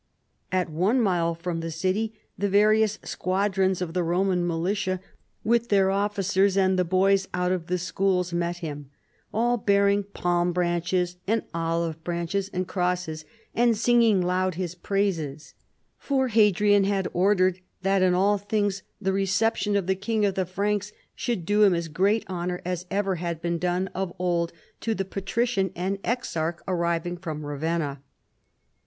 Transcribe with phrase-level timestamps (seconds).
[0.51, 4.99] At one mile from the city the various squadrons of the Roman militia
[5.43, 6.65] with their oliicers 126 CHARLEMAGNE.
[6.71, 8.89] and the boys out of the schools met him,
[9.31, 15.53] all bearing pahn branches and olive branches and crosses, and singing loud his praises,
[15.99, 20.47] for Hadrian had ordered that in all things the reception of the King of the
[20.47, 24.95] Franks should do him as great honor as ever had been done of old to
[24.95, 28.01] the ])atrician and exarch arriv ing from Eavenna.